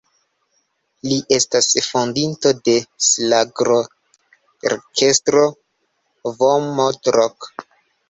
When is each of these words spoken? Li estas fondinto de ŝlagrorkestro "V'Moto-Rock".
Li 1.09 1.19
estas 1.37 1.67
fondinto 1.89 2.55
de 2.69 2.75
ŝlagrorkestro 3.09 5.49
"V'Moto-Rock". 6.43 7.53